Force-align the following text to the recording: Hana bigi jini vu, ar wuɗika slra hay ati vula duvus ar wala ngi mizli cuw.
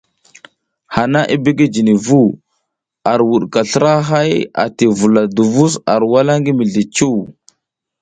Hana 0.95 1.19
bigi 1.43 1.65
jini 1.73 1.93
vu, 2.05 2.21
ar 3.11 3.19
wuɗika 3.29 3.61
slra 3.71 3.93
hay 4.09 4.31
ati 4.63 4.85
vula 4.97 5.21
duvus 5.35 5.73
ar 5.93 6.01
wala 6.11 6.33
ngi 6.39 6.51
mizli 6.57 6.83
cuw. 6.95 7.17